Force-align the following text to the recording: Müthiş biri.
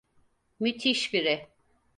Müthiş 0.59 1.13
biri. 1.13 1.47